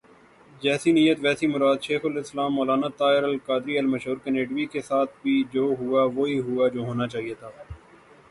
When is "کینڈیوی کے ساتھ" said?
4.23-5.11